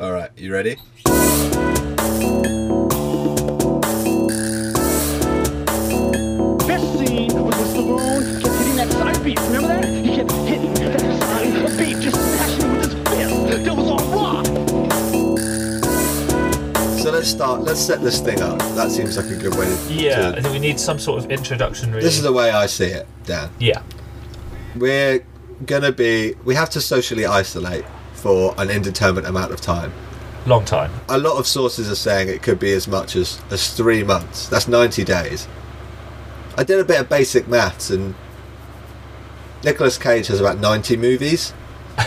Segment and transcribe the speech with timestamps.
[0.00, 0.76] All right, you ready?
[5.60, 9.38] Best scene was when Stallone kept hitting that side beat.
[9.40, 9.84] Remember that?
[9.84, 13.64] He kept hitting that side beat, just smashing it with his fist.
[13.64, 14.46] That was all rock.
[17.00, 17.62] So let's start.
[17.62, 18.58] Let's set this thing up.
[18.76, 19.66] That seems like a good way.
[19.66, 21.90] To, Yeah, I to- think we need some sort of introduction.
[21.90, 22.04] Really.
[22.04, 23.50] this is the way I see it, Dan.
[23.58, 23.82] yeah.
[24.76, 25.24] We're
[25.66, 26.34] gonna be.
[26.44, 27.84] We have to socially isolate
[28.20, 29.92] for an indeterminate amount of time.
[30.46, 30.90] Long time.
[31.08, 34.48] A lot of sources are saying it could be as much as, as three months.
[34.48, 35.46] That's 90 days.
[36.56, 38.14] I did a bit of basic maths, and
[39.64, 41.52] Nicolas Cage has about 90 movies.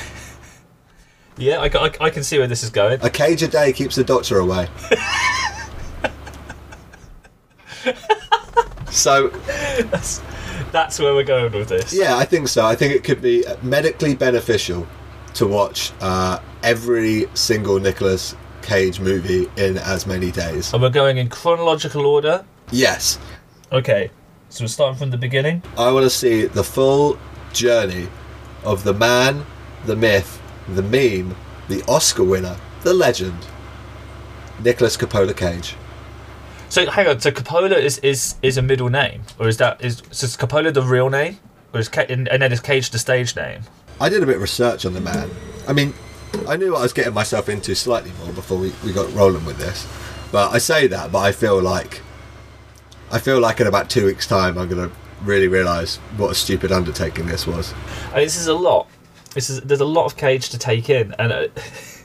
[1.36, 3.00] Yeah, I, I, I can see where this is going.
[3.02, 4.68] A cage a day keeps the doctor away.
[8.92, 10.22] so, That's,
[10.72, 11.92] that's where we're going with this.
[11.92, 12.64] yeah, I think so.
[12.64, 14.86] I think it could be medically beneficial
[15.36, 20.74] to watch uh, every single Nicolas Cage movie in as many days.
[20.74, 22.46] And we're going in chronological order.
[22.72, 23.20] Yes,
[23.74, 24.12] Okay.
[24.50, 25.64] So we're starting from the beginning.
[25.80, 27.18] I want to see the full
[27.54, 28.08] journey
[28.64, 29.48] of the man,
[29.88, 31.36] the myth, the meme,
[31.70, 33.48] the Oscar winner, the legend,
[34.64, 35.76] Nicolas Coppola Cage.
[36.70, 37.20] So hang on.
[37.20, 40.72] So Coppola is, is, is a middle name, or is that is, so is Coppola
[40.72, 41.40] the real name,
[41.74, 43.62] or is Ca- and, and then is Cage the stage name?
[44.00, 45.30] I did a bit of research on the man.
[45.68, 45.94] I mean,
[46.48, 49.46] I knew what I was getting myself into slightly more before we, we got rolling
[49.46, 49.88] with this.
[50.32, 52.02] But I say that, but I feel like
[53.12, 54.92] I feel like in about two weeks' time I'm gonna
[55.22, 57.74] really realise what a stupid undertaking this was.
[58.14, 58.88] Mean, this is a lot.
[59.34, 61.48] This is there's a lot of Cage to take in, and uh,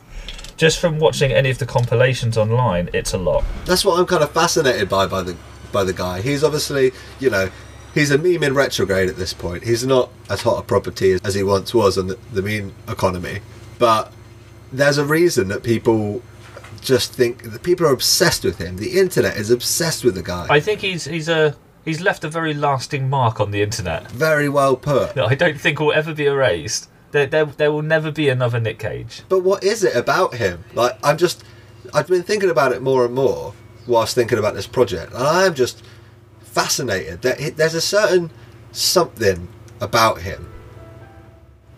[0.57, 3.45] just from watching any of the compilations online, it's a lot.
[3.65, 5.37] That's what I'm kind of fascinated by by the
[5.73, 6.21] by the guy.
[6.21, 7.51] He's obviously, you know,
[7.95, 9.65] he's a meme in retrograde at this point.
[9.65, 13.41] He's not as hot a property as he once was on the, the meme economy,
[13.79, 14.13] but
[14.73, 16.23] there's a reason that people
[16.81, 18.77] just think that people are obsessed with him.
[18.77, 20.47] The internet is obsessed with the guy.
[20.49, 24.49] I think he's he's a he's left a very lasting mark on the internet Very
[24.49, 25.15] well put.
[25.15, 26.89] that I don't think will ever be erased.
[27.11, 29.23] There, there, there will never be another Nick Cage.
[29.31, 30.65] But what is it about him?
[30.75, 31.43] Like I'm just,
[31.95, 33.55] I've been thinking about it more and more
[33.87, 35.83] whilst thinking about this project, and I am just
[36.59, 38.31] fascinated that he, there's a certain
[38.73, 39.47] something
[39.81, 40.53] about him.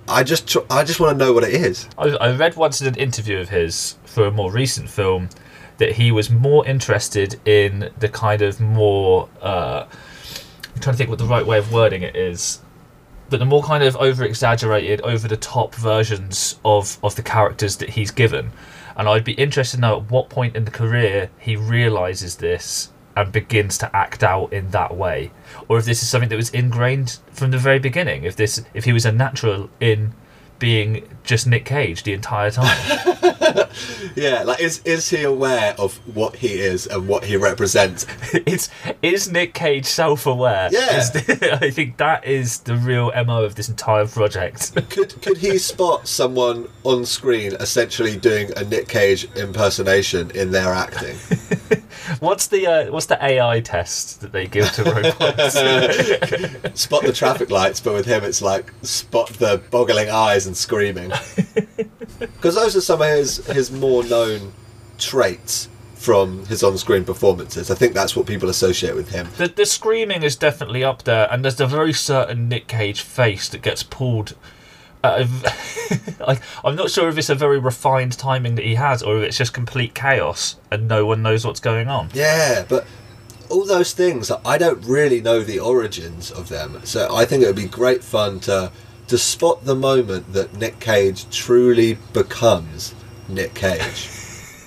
[0.09, 1.87] I just, tr- I just want to know what it is.
[1.99, 5.29] I, I read once in an interview of his for a more recent film
[5.77, 9.29] that he was more interested in the kind of more.
[9.43, 9.85] Uh,
[10.75, 12.61] I'm trying to think what the right way of wording it is.
[13.29, 17.77] But the more kind of over exaggerated, over the top versions of, of the characters
[17.77, 18.51] that he's given.
[18.97, 22.91] And I'd be interested to know at what point in the career he realizes this
[23.17, 25.31] and begins to act out in that way.
[25.69, 28.25] Or if this is something that was ingrained from the very beginning.
[28.25, 30.13] If this if he was a natural in
[30.59, 32.77] being just Nick Cage the entire time.
[34.15, 38.07] Yeah, like is is he aware of what he is and what he represents?
[38.35, 38.69] it's
[39.03, 40.69] is Nick Cage self-aware?
[40.73, 40.99] Yeah.
[40.99, 44.75] Is the- I think that is the real mo of this entire project.
[44.91, 50.73] Could could he spot someone on screen essentially doing a Nick Cage impersonation in their
[50.73, 51.17] acting?
[52.19, 55.55] What's the uh, what's the AI test that they give to robots?
[56.81, 61.13] spot the traffic lights, but with him it's like spot the boggling eyes and screaming.
[62.19, 64.53] Because those are some of his his more known
[64.99, 67.71] traits from his on-screen performances.
[67.71, 69.29] I think that's what people associate with him.
[69.39, 73.49] the the screaming is definitely up there, and there's a very certain Nick Cage face
[73.49, 74.35] that gets pulled.
[75.03, 79.03] Out of, like I'm not sure if it's a very refined timing that he has,
[79.03, 82.11] or if it's just complete chaos and no one knows what's going on.
[82.13, 82.87] Yeah, but
[83.49, 86.81] all those things I don't really know the origins of them.
[86.85, 88.71] So I think it would be great fun to
[89.09, 92.95] to spot the moment that Nick Cage truly becomes
[93.29, 94.09] Nick Cage.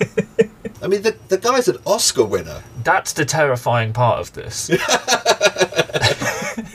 [0.82, 2.62] I mean, the, the guy's an Oscar winner.
[2.82, 4.68] That's the terrifying part of this.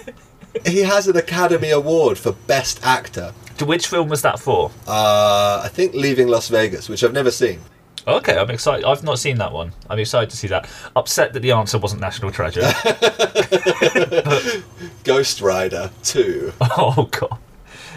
[0.66, 3.34] He has an Academy Award for Best Actor.
[3.62, 4.72] Which film was that for?
[4.88, 7.60] Uh, I think Leaving Las Vegas, which I've never seen.
[8.08, 8.86] Okay, I'm excited.
[8.86, 9.74] I've not seen that one.
[9.90, 10.68] I'm excited to see that.
[10.96, 12.62] Upset that the answer wasn't National Treasure.
[15.04, 16.54] Ghost Rider 2.
[16.62, 17.38] oh god.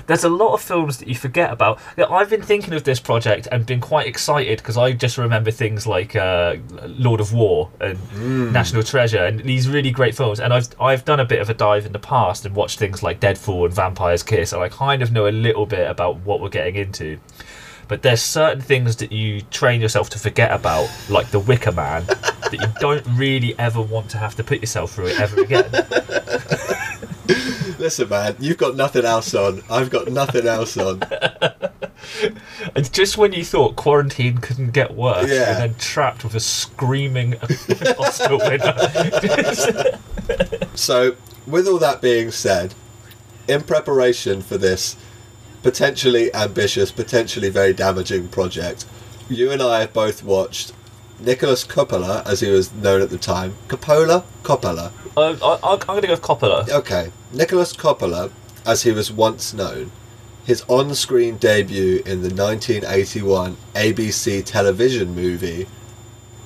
[0.06, 1.80] There's a lot of films that you forget about.
[2.10, 5.86] I've been thinking of this project and been quite excited because I just remember things
[5.86, 6.56] like uh,
[6.86, 10.40] Lord of War and National Treasure and these really great films.
[10.40, 13.02] And I've I've done a bit of a dive in the past and watched things
[13.02, 16.40] like Deadfall and Vampire's Kiss, and I kind of know a little bit about what
[16.40, 17.18] we're getting into.
[17.88, 22.06] But there's certain things that you train yourself to forget about, like The Wicker Man,
[22.06, 25.70] that you don't really ever want to have to put yourself through it ever again.
[27.82, 29.60] Listen, man, you've got nothing else on.
[29.68, 31.02] I've got nothing else on.
[32.74, 35.50] And just when you thought quarantine couldn't get worse, Yeah.
[35.50, 37.34] you're then trapped with a screaming
[37.98, 39.98] Oscar winner.
[40.74, 42.74] So, with all that being said,
[43.48, 44.96] in preparation for this
[45.62, 48.84] potentially ambitious, potentially very damaging project,
[49.28, 50.72] you and I have both watched
[51.24, 53.54] Nicolas Coppola, as he was known at the time.
[53.68, 54.24] Coppola?
[54.42, 54.92] Coppola.
[55.16, 56.68] uh, I, I'm going to go with Coppola.
[56.68, 57.12] Okay.
[57.32, 58.30] Nicolas Coppola,
[58.66, 59.92] as he was once known,
[60.44, 65.66] his on screen debut in the 1981 ABC television movie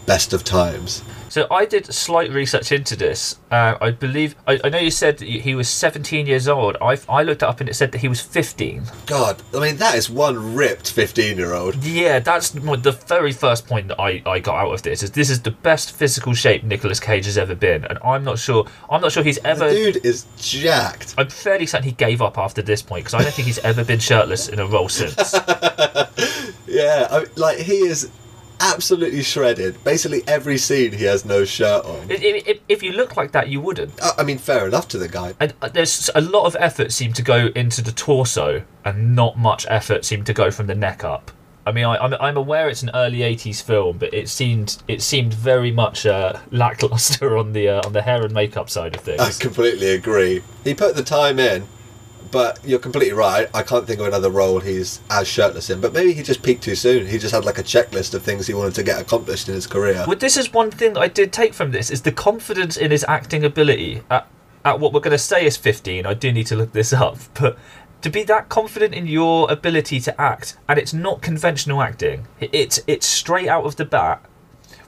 [0.04, 1.02] Best of Times.
[1.36, 3.38] So I did slight research into this.
[3.50, 6.78] Uh, I believe I, I know you said that he was 17 years old.
[6.80, 8.84] I I looked it up and it said that he was 15.
[9.04, 11.84] God, I mean, that is one ripped 15 year old.
[11.84, 15.02] Yeah, that's the very first point that I, I got out of this.
[15.02, 18.38] Is this is the best physical shape Nicolas Cage has ever been, and I'm not
[18.38, 19.68] sure I'm not sure he's The ever.
[19.68, 21.16] dude is jacked.
[21.18, 23.84] I'm fairly certain he gave up after this point because I don't think he's ever
[23.84, 25.34] been shirtless in a role since.
[26.68, 28.10] Yeah, I, like he is
[28.60, 29.82] absolutely shredded.
[29.84, 32.10] Basically, every scene he has no shirt on.
[32.10, 34.02] if, if, if you look like that, you wouldn't.
[34.02, 35.34] I I mean, fair enough to the guy.
[35.40, 39.38] And uh, there's a lot of effort seemed to go into the torso, and not
[39.38, 41.30] much effort seemed to go from the neck up.
[41.66, 45.02] I mean, I, I'm, I'm aware it's an early '80s film, but it seemed it
[45.02, 49.00] seemed very much uh, lackluster on the uh, on the hair and makeup side of
[49.00, 49.20] things.
[49.20, 50.42] I completely agree.
[50.62, 51.66] He put the time in,
[52.30, 53.48] but you're completely right.
[53.54, 55.80] I can't think of another role he's as shirtless in.
[55.80, 57.06] But maybe he just peaked too soon.
[57.06, 59.66] He just had like a checklist of things he wanted to get accomplished in his
[59.66, 60.04] career.
[60.06, 62.90] But this is one thing that I did take from this is the confidence in
[62.90, 64.02] his acting ability.
[64.10, 64.28] At,
[64.64, 67.18] at what we're going to say is 15, I do need to look this up,
[67.40, 67.56] but
[68.02, 72.26] to be that confident in your ability to act, and it's not conventional acting.
[72.40, 74.24] It's it's straight out of the bat.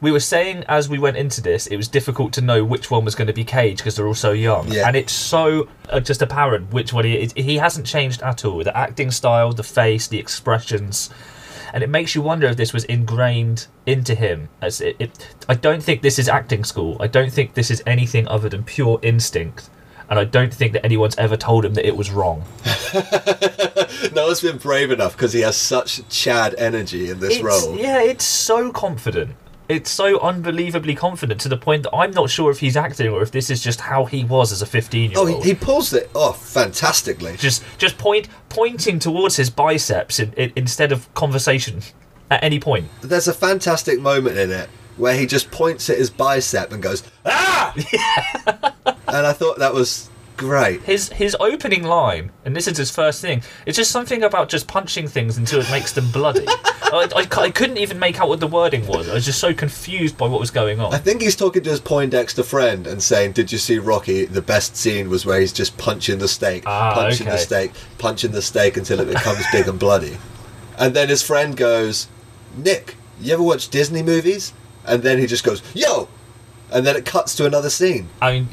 [0.00, 3.05] We were saying as we went into this, it was difficult to know which one
[3.05, 4.87] was going to be Cage because they're all so young, Yeah.
[4.87, 7.33] and it's so uh, just apparent which one he is.
[7.37, 8.62] He hasn't changed at all.
[8.62, 11.11] The acting style, the face, the expressions
[11.73, 15.55] and it makes you wonder if this was ingrained into him as it, it i
[15.55, 18.99] don't think this is acting school i don't think this is anything other than pure
[19.03, 19.69] instinct
[20.09, 22.44] and i don't think that anyone's ever told him that it was wrong
[24.15, 27.77] no one's been brave enough because he has such Chad energy in this it's, role.
[27.77, 29.37] yeah it's so confident
[29.69, 33.23] it's so unbelievably confident to the point that i'm not sure if he's acting or
[33.23, 35.55] if this is just how he was as a 15 year Oh, old he, he
[35.55, 37.37] pulls it off fantastically.
[37.37, 41.82] just just point pointing towards his biceps in, in, instead of conversation
[42.31, 46.11] at any point There's a fantastic moment in it where he just points at his
[46.11, 47.73] bicep and goes, ah!
[49.06, 50.81] and I thought that was great.
[50.82, 53.43] his his opening line, and this is his first thing.
[53.67, 56.46] It's just something about just punching things until it makes them bloody.
[56.90, 59.11] I, I, I couldn't even make out what the wording was.
[59.11, 60.94] I was just so confused by what was going on.
[60.94, 64.25] I think he's talking to his Poindexter friend and saying, "Did you see Rocky?
[64.25, 68.32] The best scene was where he's just punching the steak, Ah, punching the steak, punching
[68.32, 70.17] the steak until it becomes big and bloody."
[70.79, 72.08] And then his friend goes,
[72.56, 74.55] "Nick, you ever watch Disney movies?"
[74.87, 76.08] And then he just goes, "Yo!"
[76.70, 78.09] And then it cuts to another scene.
[78.20, 78.49] I mean,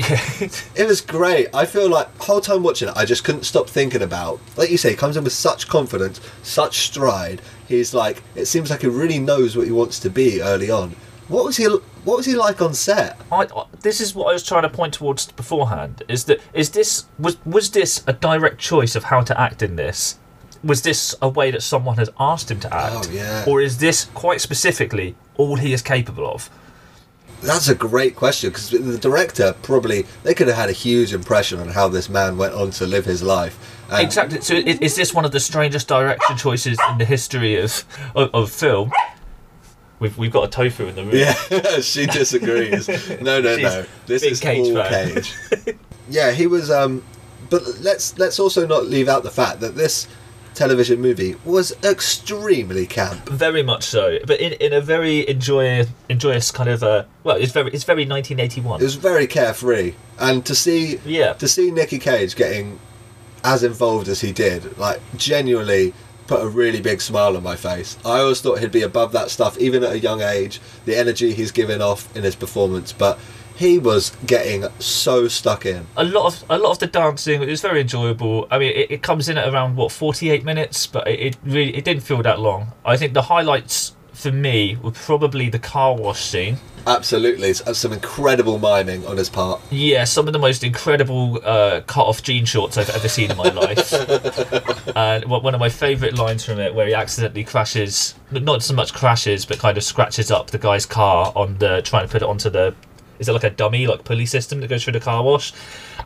[0.76, 1.48] It was great.
[1.54, 4.40] I feel like whole time watching it, I just couldn't stop thinking about.
[4.56, 7.42] Like you say, he comes in with such confidence, such stride.
[7.68, 10.96] He's like, it seems like he really knows what he wants to be early on.
[11.28, 11.66] What was he?
[11.66, 13.20] What was he like on set?
[13.32, 13.48] I,
[13.82, 16.04] this is what I was trying to point towards beforehand.
[16.08, 19.76] Is that is this was was this a direct choice of how to act in
[19.76, 20.20] this?
[20.64, 23.08] Was this a way that someone has asked him to act?
[23.10, 23.44] Oh, yeah.
[23.48, 26.50] Or is this quite specifically all he is capable of?
[27.46, 31.60] That's a great question because the director probably they could have had a huge impression
[31.60, 33.58] on how this man went on to live his life.
[33.90, 34.42] And Exactly.
[34.42, 37.84] So, is, is this one of the strangest direction choices in the history of
[38.16, 38.92] of, of film?
[40.00, 41.16] We've we've got a tofu in the room.
[41.16, 42.88] Yeah, she disagrees.
[43.22, 43.86] No, no, no.
[44.08, 45.14] This is Cage all fan.
[45.14, 45.34] Cage.
[46.10, 46.70] yeah, he was.
[46.70, 47.04] Um,
[47.50, 50.08] but let's let's also not leave out the fact that this
[50.56, 53.28] television movie was extremely camp.
[53.30, 57.52] Very much so, but in, in a very enjoy enjoyous kind of a well, it's
[57.52, 58.80] very it's very 1981.
[58.82, 61.34] It was very carefree, and to see Yeah.
[61.34, 62.80] to see Nicky Cage getting
[63.44, 65.94] as involved as he did, like genuinely
[66.28, 67.98] put a really big smile on my face.
[68.04, 70.60] I always thought he'd be above that stuff, even at a young age.
[70.86, 73.20] The energy he's giving off in his performance, but
[73.56, 75.86] he was getting so stuck in.
[75.98, 78.48] a lot of a lot of the dancing it was very enjoyable.
[78.52, 81.76] I mean, it, it comes in at around what 48 minutes, but it, it really
[81.76, 82.68] it didn't feel that long.
[82.84, 86.58] I think the highlights for me were probably the car wash scene.
[86.88, 89.60] Absolutely, it's- it's some incredible miming on his part.
[89.72, 93.50] Yeah, some of the most incredible uh, cut-off jean shorts I've ever seen in my
[93.50, 93.92] life.
[94.96, 98.74] and one one of my favourite lines from it, where he accidentally crashes, not so
[98.74, 102.22] much crashes, but kind of scratches up the guy's car on the trying to put
[102.22, 102.74] it onto the
[103.20, 105.54] is it like a dummy like pulley system that goes through the car wash?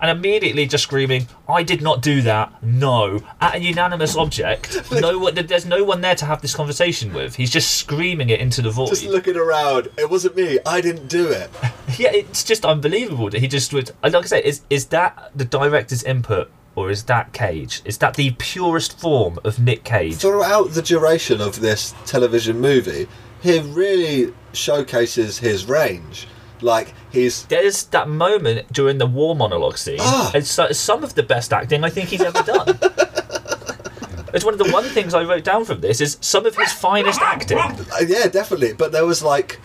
[0.01, 5.17] And immediately just screaming, "I did not do that." No, at a unanimous object, no
[5.19, 5.35] one.
[5.35, 7.35] There's no one there to have this conversation with.
[7.35, 8.89] He's just screaming it into the void.
[8.89, 9.89] Just looking around.
[9.97, 10.59] It wasn't me.
[10.65, 11.49] I didn't do it.
[11.97, 13.91] Yeah, it's just unbelievable that he just would.
[14.01, 17.81] Like I say, is is that the director's input, or is that Cage?
[17.83, 20.15] Is that the purest form of Nick Cage?
[20.15, 23.07] Throughout the duration of this television movie,
[23.41, 26.27] he really showcases his range.
[26.61, 29.99] Like he's There's that moment during the war monologue scene.
[30.01, 30.31] Ah.
[30.33, 32.77] It's so- some of the best acting I think he's ever done.
[34.33, 36.71] it's one of the one things I wrote down from this is some of his
[36.73, 37.57] finest acting.
[37.57, 37.75] Uh,
[38.05, 38.73] yeah, definitely.
[38.73, 39.59] But there was like,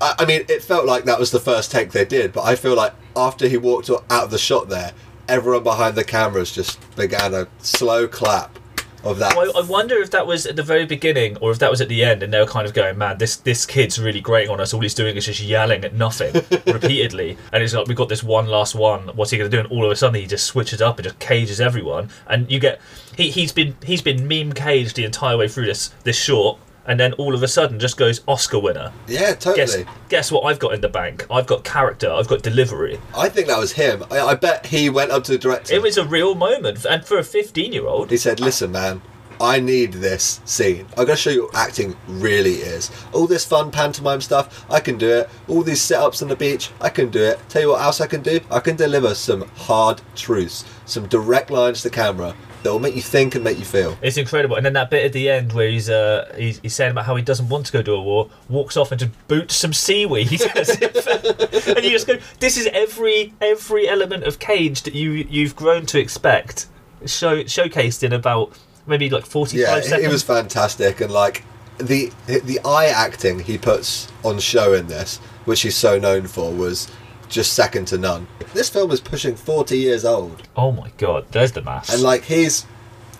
[0.00, 2.32] I, I mean, it felt like that was the first take they did.
[2.32, 4.92] But I feel like after he walked out of the shot there,
[5.28, 8.58] everyone behind the cameras just began a slow clap
[9.04, 9.36] of that.
[9.36, 11.88] Well, I wonder if that was at the very beginning or if that was at
[11.88, 14.60] the end, and they were kind of going, "Man, this this kid's really grating on
[14.60, 14.74] us.
[14.74, 16.34] All he's doing is just yelling at nothing
[16.66, 19.08] repeatedly." And it's like, "We got this one last one.
[19.14, 21.04] What's he going to do?" And all of a sudden, he just switches up and
[21.04, 22.10] just cages everyone.
[22.26, 22.80] And you get
[23.16, 26.98] he he's been he's been meme caged the entire way through this this short, and
[27.00, 28.92] then all of a sudden, just goes Oscar winner.
[29.06, 29.56] yeah, totally.
[29.56, 31.26] Guess guess what I've got in the bank?
[31.30, 32.10] I've got character.
[32.10, 33.00] I've got delivery.
[33.16, 34.04] I think that was him.
[34.10, 35.74] I, I bet he went up to the director.
[35.74, 39.02] It was a real moment, and for a fifteen-year-old, He said, "Listen, man,
[39.40, 40.86] I need this scene.
[40.90, 42.90] I'm going to show you what acting really is.
[43.12, 45.30] All this fun pantomime stuff, I can do it.
[45.48, 47.40] All these sit-ups on the beach, I can do it.
[47.48, 48.40] Tell you what else I can do?
[48.50, 53.02] I can deliver some hard truths, some direct lines to camera that will make you
[53.02, 53.96] think and make you feel.
[54.02, 56.90] It's incredible, and then that bit at the end where he's uh he's, he's saying
[56.90, 59.54] about how he doesn't want to go to a war, walks off and just boots
[59.54, 64.82] some seaweed, as if- and you just go, "This is every every element of Cage
[64.82, 66.66] that you you've grown to expect."
[67.06, 70.12] Show showcased in about maybe like forty Yeah, five he seconds.
[70.12, 71.44] was fantastic, and like
[71.78, 76.50] the the eye acting he puts on show in this, which he's so known for,
[76.50, 76.90] was
[77.34, 78.26] just second to none.
[78.54, 80.48] This film is pushing 40 years old.
[80.56, 81.92] oh my god, there's the maths.
[81.92, 82.66] and like he's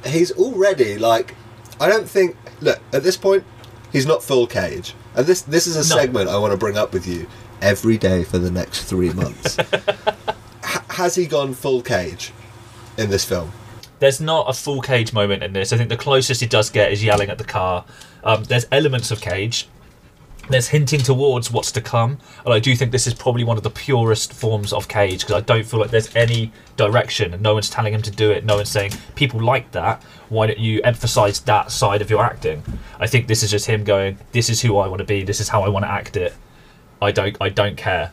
[0.07, 1.35] he's already like
[1.81, 3.45] I don't think look at this point
[3.93, 6.01] he's not full cage and this this is a No.
[6.01, 7.27] segment I want to bring up with you
[7.63, 12.33] every day for the next three months H- has he gone full cage
[12.99, 13.51] in this film
[14.01, 15.73] there's not a full Cage moment in this.
[15.73, 17.85] I think the closest he does get is yelling at the car.
[18.23, 19.67] Um, there's elements of Cage.
[20.49, 23.63] There's hinting towards what's to come, and I do think this is probably one of
[23.63, 27.55] the purest forms of Cage because I don't feel like there's any direction, and no
[27.55, 28.45] one's telling him to do it.
[28.45, 30.03] No one's saying people like that.
[30.29, 32.63] Why don't you emphasize that side of your acting?
[33.01, 35.23] I think this is just him going, "This is who I want to be.
[35.23, 36.35] This is how I want to act it.
[37.01, 38.13] I don't, I don't care."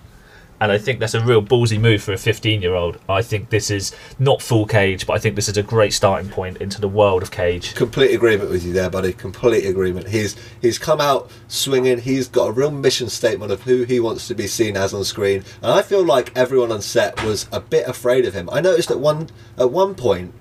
[0.61, 2.99] And I think that's a real ballsy move for a 15 year old.
[3.09, 6.29] I think this is not full Cage, but I think this is a great starting
[6.29, 7.73] point into the world of Cage.
[7.73, 9.11] complete agreement with you there buddy.
[9.11, 10.09] Complete agreement.
[10.09, 11.97] He's he's come out swinging.
[11.99, 15.03] He's got a real mission statement of who he wants to be seen as on
[15.03, 15.43] screen.
[15.63, 18.47] And I feel like everyone on set was a bit afraid of him.
[18.51, 20.31] I noticed at one at one point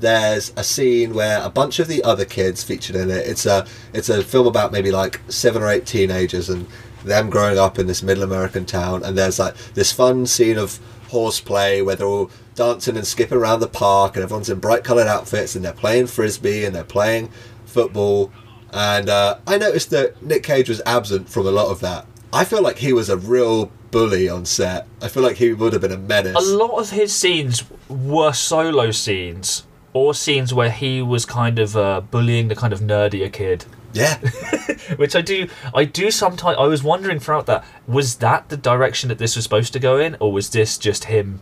[0.00, 3.26] there's a scene where a bunch of the other kids featured in it.
[3.26, 6.66] It's a it's a film about maybe like seven or eight teenagers and
[7.04, 9.02] them growing up in this middle American town.
[9.02, 10.78] And there's like this fun scene of
[11.08, 15.06] horseplay where they're all dancing and skipping around the park, and everyone's in bright coloured
[15.06, 17.30] outfits, and they're playing frisbee and they're playing
[17.64, 18.32] football.
[18.72, 22.06] And uh, I noticed that Nick Cage was absent from a lot of that.
[22.32, 24.86] I feel like he was a real bully on set.
[25.00, 26.36] I feel like he would have been a menace.
[26.36, 31.76] A lot of his scenes were solo scenes or scenes where he was kind of
[31.76, 33.64] uh, bullying the kind of nerdier kid.
[33.92, 34.18] yeah.
[34.96, 36.56] Which I do, I do sometimes.
[36.58, 39.98] I was wondering throughout that was that the direction that this was supposed to go
[39.98, 41.40] in, or was this just him,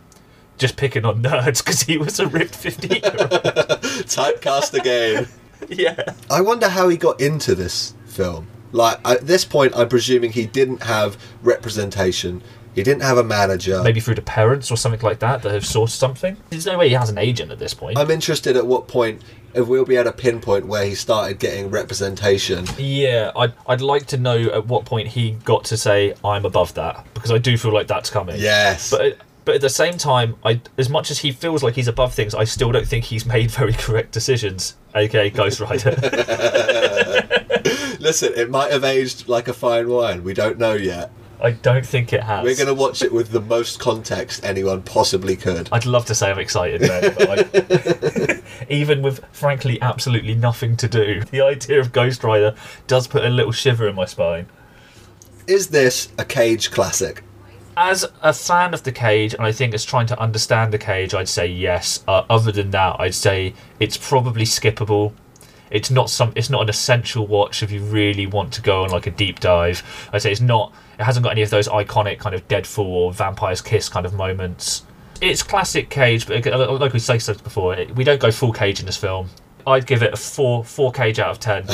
[0.57, 3.29] just picking on nerds because he was a ripped fifteen-year-old?
[4.07, 5.27] Typecast again.
[5.69, 6.13] yeah.
[6.29, 8.47] I wonder how he got into this film.
[8.71, 12.41] Like at this point, I'm presuming he didn't have representation.
[12.77, 13.81] He didn't have a manager.
[13.81, 16.37] Maybe through the parents or something like that that have sourced something.
[16.51, 17.97] There's no way he has an agent at this point.
[17.97, 19.23] I'm interested at what point
[19.55, 22.67] if we'll be able to pinpoint where he started getting representation.
[22.77, 26.75] Yeah, I'd, I'd like to know at what point he got to say I'm above
[26.75, 28.39] that because I do feel like that's coming.
[28.39, 28.91] Yes.
[28.91, 32.13] But but at the same time, I as much as he feels like he's above
[32.13, 34.75] things, I still don't think he's made very correct decisions.
[34.93, 35.95] aka Ghost Rider.
[37.99, 40.23] Listen, it might have aged like a fine wine.
[40.23, 41.09] We don't know yet.
[41.39, 42.43] I don't think it has.
[42.43, 45.69] We're going to watch it with the most context anyone possibly could.
[45.71, 50.87] I'd love to say I'm excited, man, but I, even with frankly absolutely nothing to
[50.87, 52.55] do, the idea of Ghost Rider
[52.87, 54.47] does put a little shiver in my spine.
[55.45, 57.23] Is this a Cage classic?
[57.79, 61.13] As a fan of the cage, and I think as trying to understand the cage,
[61.13, 62.03] I'd say yes.
[62.07, 65.13] Uh, other than that, I'd say it's probably skippable.
[65.69, 66.33] It's not some.
[66.35, 69.39] It's not an essential watch if you really want to go on like a deep
[69.39, 69.83] dive.
[70.11, 70.73] I'd say it's not.
[70.99, 74.13] It hasn't got any of those iconic kind of Deadfall or Vampire's Kiss kind of
[74.13, 74.83] moments.
[75.21, 76.45] It's classic Cage, but
[76.79, 79.29] like we said before, it- we don't go full Cage in this film.
[79.65, 81.63] I'd give it a four four Cage out of ten.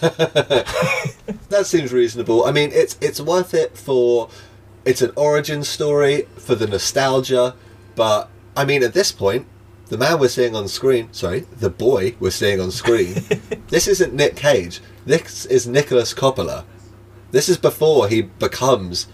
[1.50, 2.44] That seems reasonable.
[2.44, 4.28] I mean, it's it's worth it for
[4.84, 7.54] it's an origin story for the nostalgia,
[7.94, 9.46] but I mean, at this point,
[9.86, 13.24] the man we're seeing on screen, sorry, the boy we're seeing on screen,
[13.68, 14.80] this isn't Nick Cage.
[15.06, 16.64] This is Nicolas Coppola.
[17.30, 19.06] This is before he becomes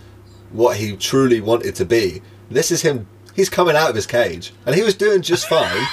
[0.52, 2.22] what he truly wanted to be.
[2.50, 3.06] This is him.
[3.34, 5.84] He's coming out of his cage, and he was doing just fine.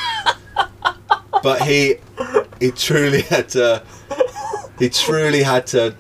[1.44, 1.96] but he
[2.60, 3.84] he truly had to.
[4.78, 5.96] He truly had to.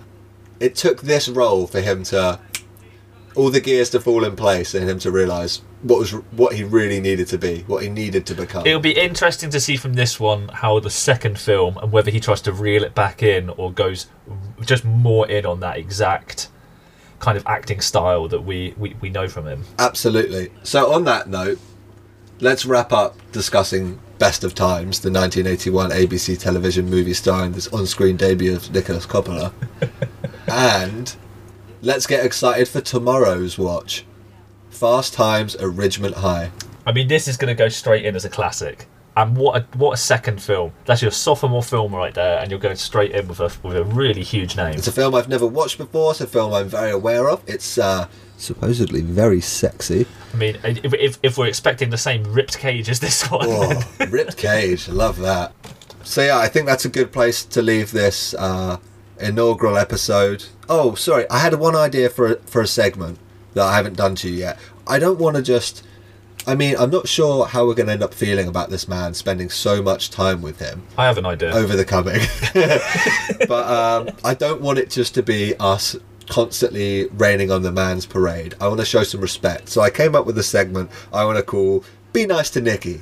[0.59, 2.39] It took this role for him to
[3.35, 6.63] all the gears to fall in place and him to realise what was what he
[6.63, 8.65] really needed to be, what he needed to become.
[8.65, 12.19] It'll be interesting to see from this one how the second film and whether he
[12.19, 14.07] tries to reel it back in or goes
[14.61, 16.49] just more in on that exact
[17.19, 19.63] kind of acting style that we, we, we know from him.
[19.79, 20.51] Absolutely.
[20.63, 21.59] So on that note,
[22.39, 28.17] let's wrap up discussing Best of Times, the 1981 ABC television movie starring this on-screen
[28.17, 29.53] debut of Nicolas Coppola,
[30.47, 31.15] and
[31.81, 34.05] let's get excited for tomorrow's watch,
[34.71, 36.51] Fast Times at Ridgemont High.
[36.85, 38.87] I mean, this is going to go straight in as a classic.
[39.15, 40.71] And what a, what a second film.
[40.85, 43.83] That's your sophomore film right there, and you're going straight in with a, with a
[43.83, 44.73] really huge name.
[44.75, 46.11] It's a film I've never watched before.
[46.11, 47.43] It's a film I'm very aware of.
[47.45, 50.07] It's uh, supposedly very sexy.
[50.33, 53.47] I mean, if, if, if we're expecting the same ripped cage as this one.
[53.49, 54.87] Oh, ripped cage.
[54.87, 55.53] Love that.
[56.03, 58.77] So yeah, I think that's a good place to leave this uh,
[59.19, 60.45] inaugural episode.
[60.69, 63.19] Oh, sorry, I had one idea for a, for a segment
[63.53, 64.59] that I haven't done to you yet.
[64.87, 65.83] I don't want to just.
[66.47, 69.13] I mean, I'm not sure how we're going to end up feeling about this man
[69.13, 71.53] spending so much time with him I have an idea.
[71.53, 72.19] over the coming.
[73.47, 75.95] but um, I don't want it just to be us
[76.27, 78.55] constantly raining on the man's parade.
[78.59, 79.69] I want to show some respect.
[79.69, 83.01] So I came up with a segment I want to call "Be Nice to Nikki."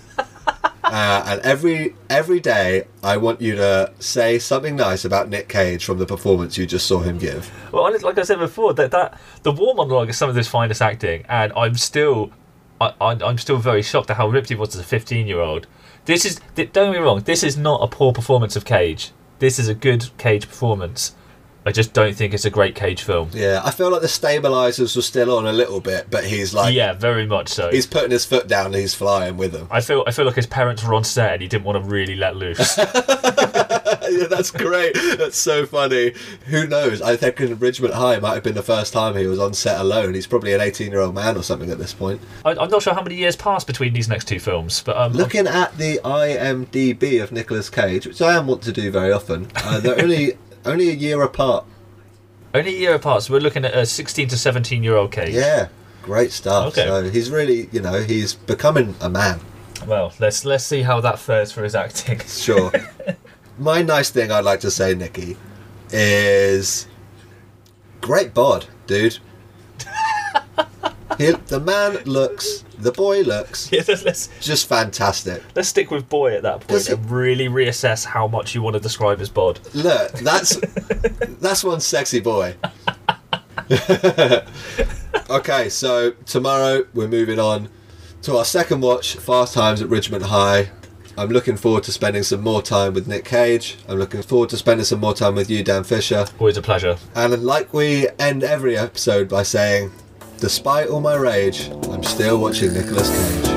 [0.91, 5.86] Uh, and every every day, I want you to say something nice about Nick Cage
[5.86, 7.51] from the performance you just saw him give.
[7.72, 10.81] Well, like I said before, that, that the war monologue is some of his finest
[10.81, 12.32] acting, and I'm still,
[12.82, 15.67] I, I'm still very shocked at how ripped he was as a 15 year old.
[16.06, 19.12] This is, don't get me wrong, this is not a poor performance of Cage.
[19.38, 21.15] This is a good Cage performance.
[21.65, 23.30] I just don't think it's a great Cage film.
[23.34, 26.74] Yeah, I feel like the stabilizers were still on a little bit, but he's like,
[26.74, 27.69] yeah, very much so.
[27.69, 29.67] he's putting his foot down and he's flying with them.
[29.69, 31.89] I feel, I feel like his parents were on set and he didn't want to
[31.89, 32.78] really let loose.
[32.78, 34.93] yeah, that's great.
[35.17, 36.13] That's so funny.
[36.45, 37.02] Who knows?
[37.02, 39.80] I think in Ridgemont High might have been the first time he was on set
[39.80, 40.13] alone.
[40.13, 42.22] He's probably an 18 year old man or something at this point.
[42.45, 45.13] I, I'm not sure how many years passed between these next two films, but um,
[45.13, 49.48] Looking at the IMDb of Nicolas Cage, which I am want to do very often,
[49.56, 51.65] uh, they're only only a year apart.
[52.54, 55.34] only a year apart, so we're looking at a 16 to 17 year old Cage.
[55.34, 55.67] Yeah,
[56.02, 56.67] great stuff.
[56.67, 56.86] Okay.
[56.86, 59.39] So he's really, you know, he's becoming a man.
[59.88, 62.19] Well, let's let's see how that fares for his acting.
[62.28, 62.72] Sure.
[63.58, 65.38] My nice thing I'd like to say, Nikki,
[65.91, 66.88] is
[68.02, 69.19] great bod, dude.
[71.19, 75.43] He, the man looks, the boy looks Yeah, let's, let's just fantastic.
[75.53, 78.79] let's stick with boy at that point and really reassess how much you want to
[78.79, 79.60] describe as bod.
[79.73, 80.55] Look, that's
[81.41, 82.55] that's one sexy boy.
[85.29, 87.67] okay, so tomorrow we're moving on
[88.21, 90.69] to our second watch, Fast Times at Ridgemont High.
[91.17, 93.77] I'm looking forward to spending some more time with Nick Cage.
[93.89, 96.25] I'm looking forward to spending some more time with you, Dan Fisher.
[96.39, 96.97] Always a pleasure.
[97.13, 99.91] And like we end every episode by saying,
[100.39, 103.48] despite all my rage, I'm still watching Nicolas Cage.